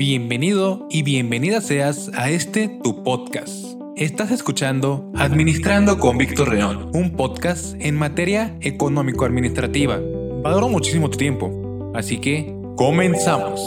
[0.00, 3.78] Bienvenido y bienvenida seas a este tu podcast.
[3.96, 10.00] Estás escuchando Administrando con Víctor León, un podcast en materia económico-administrativa.
[10.42, 13.60] Valoro muchísimo tu tiempo, así que comenzamos.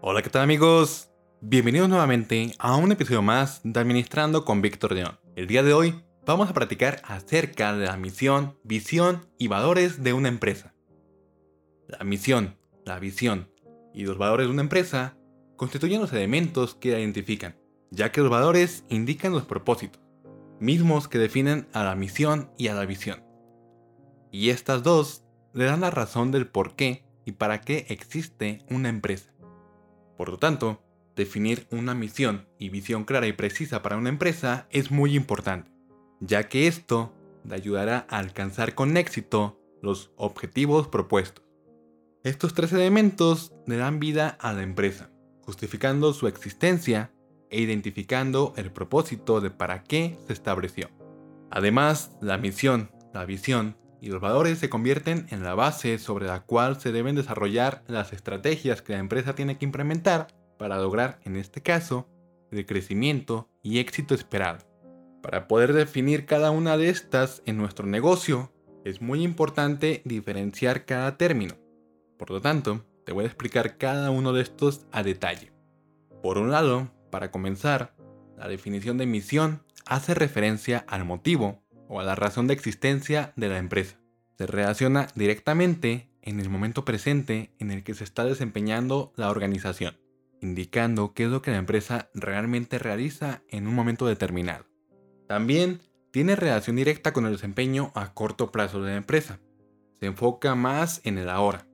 [0.00, 1.08] Hola, ¿qué tal amigos?
[1.40, 5.18] Bienvenidos nuevamente a un episodio más de Administrando con Víctor León.
[5.34, 5.92] El día de hoy
[6.24, 10.74] vamos a platicar acerca de la misión, visión y valores de una empresa.
[11.88, 13.50] La misión, la visión
[13.92, 15.16] y los valores de una empresa
[15.56, 17.56] constituyen los elementos que la identifican,
[17.90, 20.00] ya que los valores indican los propósitos,
[20.60, 23.24] mismos que definen a la misión y a la visión.
[24.30, 28.88] Y estas dos le dan la razón del por qué y para qué existe una
[28.88, 29.32] empresa.
[30.16, 30.82] Por lo tanto,
[31.16, 35.71] definir una misión y visión clara y precisa para una empresa es muy importante
[36.22, 37.12] ya que esto
[37.44, 41.44] le ayudará a alcanzar con éxito los objetivos propuestos.
[42.22, 45.10] Estos tres elementos le dan vida a la empresa,
[45.44, 47.12] justificando su existencia
[47.50, 50.88] e identificando el propósito de para qué se estableció.
[51.50, 56.44] Además, la misión, la visión y los valores se convierten en la base sobre la
[56.44, 61.36] cual se deben desarrollar las estrategias que la empresa tiene que implementar para lograr, en
[61.36, 62.08] este caso,
[62.52, 64.71] el crecimiento y éxito esperado.
[65.22, 68.52] Para poder definir cada una de estas en nuestro negocio,
[68.84, 71.54] es muy importante diferenciar cada término.
[72.18, 75.52] Por lo tanto, te voy a explicar cada uno de estos a detalle.
[76.22, 77.94] Por un lado, para comenzar,
[78.36, 83.48] la definición de misión hace referencia al motivo o a la razón de existencia de
[83.48, 84.00] la empresa.
[84.38, 89.96] Se relaciona directamente en el momento presente en el que se está desempeñando la organización,
[90.40, 94.71] indicando qué es lo que la empresa realmente realiza en un momento determinado.
[95.32, 95.80] También
[96.10, 99.40] tiene relación directa con el desempeño a corto plazo de la empresa.
[99.98, 101.66] Se enfoca más en el ahora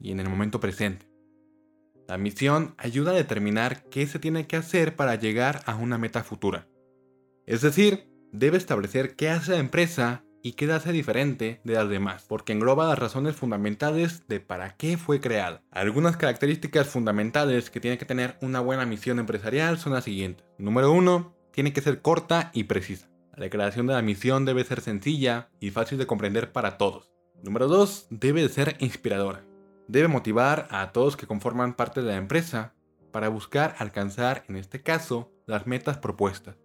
[0.00, 1.08] y en el momento presente.
[2.08, 6.24] La misión ayuda a determinar qué se tiene que hacer para llegar a una meta
[6.24, 6.66] futura.
[7.46, 12.24] Es decir, debe establecer qué hace la empresa y qué hace diferente de las demás,
[12.28, 15.62] porque engloba las razones fundamentales de para qué fue creada.
[15.70, 20.44] Algunas características fundamentales que tiene que tener una buena misión empresarial son las siguientes.
[20.58, 23.08] Número 1 tiene que ser corta y precisa.
[23.34, 27.10] La declaración de la misión debe ser sencilla y fácil de comprender para todos.
[27.42, 28.08] Número 2.
[28.10, 29.42] Debe ser inspiradora.
[29.88, 32.74] Debe motivar a todos que conforman parte de la empresa
[33.10, 36.56] para buscar alcanzar, en este caso, las metas propuestas.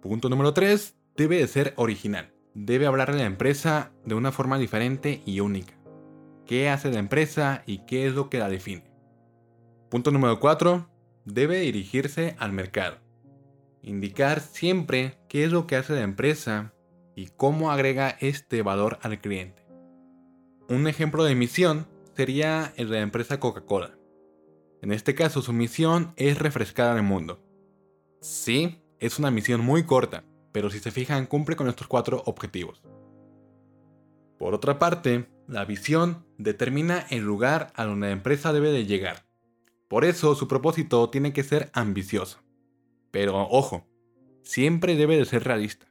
[0.00, 0.96] Punto número 3.
[1.14, 2.32] Debe de ser original.
[2.54, 5.74] Debe hablar de la empresa de una forma diferente y única.
[6.46, 8.90] ¿Qué hace la empresa y qué es lo que la define?
[9.90, 10.88] Punto número 4.
[11.26, 13.04] Debe dirigirse al mercado
[13.86, 16.74] indicar siempre qué es lo que hace la empresa
[17.14, 19.64] y cómo agrega este valor al cliente.
[20.68, 21.86] Un ejemplo de misión
[22.16, 23.96] sería el de la empresa Coca-Cola.
[24.82, 27.40] En este caso su misión es refrescar al mundo.
[28.20, 32.82] Sí, es una misión muy corta, pero si se fijan cumple con estos cuatro objetivos.
[34.36, 39.24] Por otra parte, la visión determina el lugar a donde la empresa debe de llegar.
[39.86, 42.45] Por eso su propósito tiene que ser ambicioso.
[43.10, 43.86] Pero ojo,
[44.42, 45.86] siempre debe de ser realista.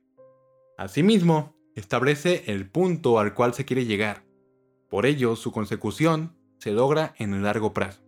[0.78, 4.24] Asimismo, establece el punto al cual se quiere llegar.
[4.90, 8.02] Por ello, su consecución se logra en el largo plazo.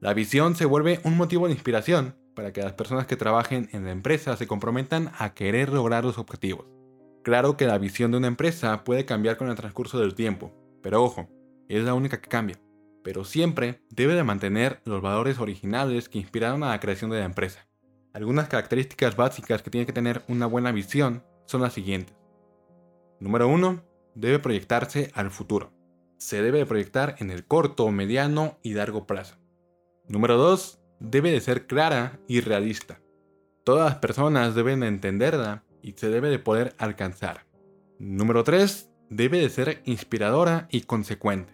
[0.00, 3.84] La visión se vuelve un motivo de inspiración para que las personas que trabajen en
[3.84, 6.66] la empresa se comprometan a querer lograr los objetivos.
[7.22, 10.52] Claro que la visión de una empresa puede cambiar con el transcurso del tiempo,
[10.82, 11.28] pero ojo,
[11.68, 12.60] es la única que cambia.
[13.02, 17.24] Pero siempre debe de mantener los valores originales que inspiraron a la creación de la
[17.24, 17.66] empresa.
[18.14, 22.14] Algunas características básicas que tiene que tener una buena visión son las siguientes.
[23.18, 23.82] Número 1.
[24.14, 25.72] Debe proyectarse al futuro.
[26.16, 29.36] Se debe proyectar en el corto, mediano y largo plazo.
[30.06, 30.78] Número 2.
[31.00, 33.00] Debe de ser clara y realista.
[33.64, 37.46] Todas las personas deben entenderla y se debe de poder alcanzar.
[37.98, 38.90] Número 3.
[39.10, 41.53] Debe de ser inspiradora y consecuente.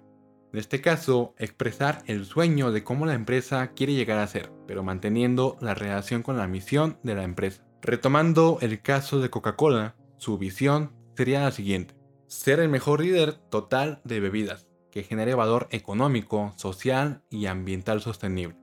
[0.53, 4.83] En este caso, expresar el sueño de cómo la empresa quiere llegar a ser, pero
[4.83, 7.65] manteniendo la relación con la misión de la empresa.
[7.83, 11.95] Retomando el caso de Coca-Cola, su visión sería la siguiente.
[12.27, 18.57] Ser el mejor líder total de bebidas, que genere valor económico, social y ambiental sostenible,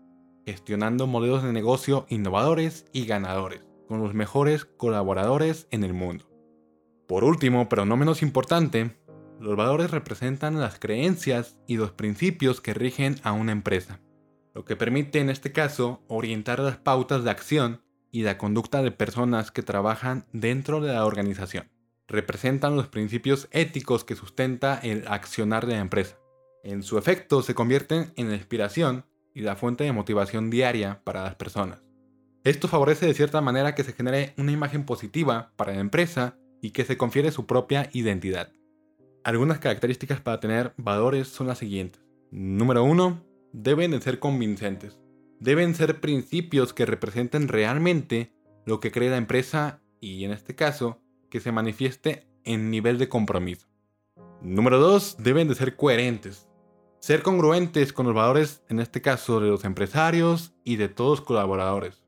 [0.45, 6.29] gestionando modelos de negocio innovadores y ganadores, con los mejores colaboradores en el mundo.
[7.07, 8.97] Por último, pero no menos importante,
[9.39, 13.99] los valores representan las creencias y los principios que rigen a una empresa,
[14.53, 17.81] lo que permite en este caso orientar las pautas de acción
[18.11, 21.69] y la conducta de personas que trabajan dentro de la organización.
[22.09, 26.17] representan los principios éticos que sustenta el accionar de la empresa.
[26.63, 29.05] En su efecto se convierten en la inspiración
[29.35, 31.83] y la fuente de motivación diaria para las personas.
[32.45, 36.71] Esto favorece de cierta manera que se genere una imagen positiva para la empresa y
[36.71, 38.53] que se confiere su propia identidad.
[39.27, 42.01] Algunas características para tener valores son las siguientes.
[42.31, 43.25] Número 1.
[43.51, 45.01] Deben de ser convincentes.
[45.41, 48.31] Deben ser principios que representen realmente
[48.65, 53.09] lo que cree la empresa y en este caso que se manifieste en nivel de
[53.09, 53.67] compromiso.
[54.41, 55.17] Número 2.
[55.19, 56.47] Deben de ser coherentes.
[57.01, 61.27] Ser congruentes con los valores, en este caso, de los empresarios y de todos los
[61.27, 62.01] colaboradores.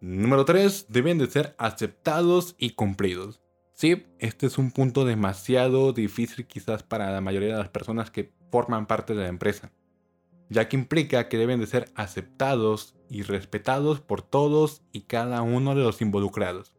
[0.00, 0.86] Número 3.
[0.88, 3.40] Deben de ser aceptados y cumplidos.
[3.72, 8.32] Sí, este es un punto demasiado difícil quizás para la mayoría de las personas que
[8.50, 9.72] forman parte de la empresa,
[10.50, 15.74] ya que implica que deben de ser aceptados y respetados por todos y cada uno
[15.74, 16.74] de los involucrados.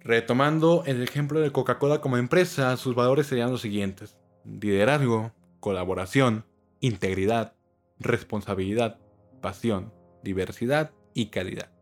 [0.00, 4.16] Retomando el ejemplo de Coca-Cola como empresa, sus valores serían los siguientes.
[4.44, 6.46] Liderazgo, colaboración,
[6.80, 7.54] integridad,
[7.98, 9.00] responsabilidad,
[9.42, 9.92] pasión,
[10.22, 11.72] diversidad y calidad.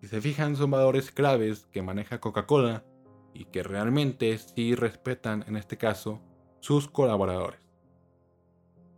[0.00, 2.84] Si se fijan, son valores claves que maneja Coca-Cola
[3.34, 6.20] y que realmente sí respetan, en este caso,
[6.60, 7.60] sus colaboradores.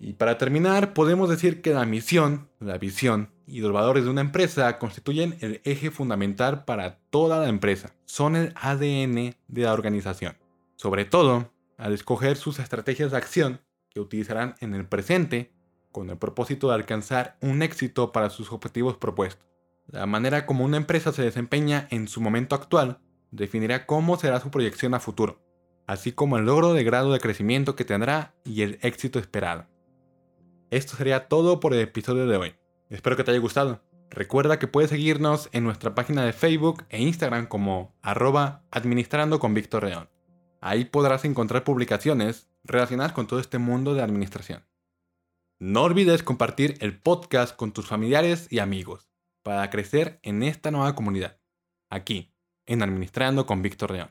[0.01, 4.21] Y para terminar, podemos decir que la misión, la visión y los valores de una
[4.21, 7.95] empresa constituyen el eje fundamental para toda la empresa.
[8.05, 10.37] Son el ADN de la organización.
[10.77, 13.61] Sobre todo, al escoger sus estrategias de acción
[13.91, 15.53] que utilizarán en el presente
[15.93, 19.47] con el propósito de alcanzar un éxito para sus objetivos propuestos.
[19.87, 22.99] La manera como una empresa se desempeña en su momento actual
[23.37, 25.41] definirá cómo será su proyección a futuro,
[25.87, 29.67] así como el logro de grado de crecimiento que tendrá y el éxito esperado.
[30.71, 32.55] Esto sería todo por el episodio de hoy.
[32.91, 33.83] Espero que te haya gustado.
[34.11, 39.55] Recuerda que puedes seguirnos en nuestra página de Facebook e Instagram como arroba administrando con
[39.55, 40.09] Víctor.
[40.61, 44.65] Ahí podrás encontrar publicaciones relacionadas con todo este mundo de administración.
[45.59, 49.11] No olvides compartir el podcast con tus familiares y amigos
[49.43, 51.39] para crecer en esta nueva comunidad.
[51.91, 52.34] Aquí,
[52.67, 54.11] en Administrando con Víctor León.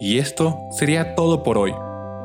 [0.00, 1.74] Y esto sería todo por hoy.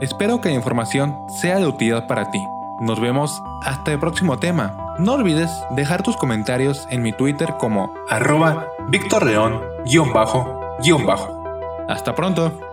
[0.02, 2.42] Espero que la información sea de utilidad para ti.
[2.82, 4.96] Nos vemos hasta el próximo tema.
[5.00, 9.62] No olvides dejar tus comentarios en mi Twitter como arroba Víctor León
[10.14, 10.60] bajo
[11.06, 11.44] bajo.
[11.88, 12.69] Hasta pronto.